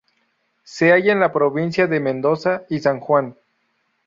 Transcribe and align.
Se 0.63 0.91
halla 0.91 1.11
en 1.11 1.19
las 1.19 1.29
provincias 1.31 1.87
de 1.87 1.99
Mendoza 1.99 2.63
y 2.71 2.79
San 2.79 2.99
Juan. 2.99 3.35